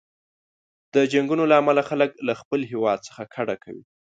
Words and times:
د 0.93 0.95
جنګونو 1.11 1.43
له 1.51 1.55
امله 1.61 1.81
خلک 1.89 2.11
له 2.27 2.33
خپل 2.41 2.59
هیواد 2.71 2.99
څخه 3.07 3.21
کډه 3.35 3.55
کوي. 3.63 3.83